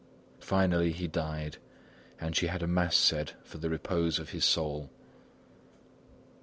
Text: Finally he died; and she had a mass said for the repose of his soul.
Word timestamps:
Finally 0.39 0.91
he 0.93 1.07
died; 1.07 1.57
and 2.19 2.35
she 2.35 2.47
had 2.47 2.63
a 2.63 2.67
mass 2.67 2.95
said 2.97 3.33
for 3.43 3.59
the 3.59 3.69
repose 3.69 4.17
of 4.17 4.31
his 4.31 4.43
soul. 4.43 4.89